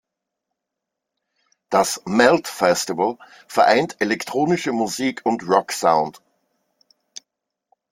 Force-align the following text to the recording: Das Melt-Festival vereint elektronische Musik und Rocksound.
Das 1.69 2.01
Melt-Festival 2.05 3.19
vereint 3.47 4.01
elektronische 4.01 4.71
Musik 4.71 5.21
und 5.25 5.47
Rocksound. 5.47 6.23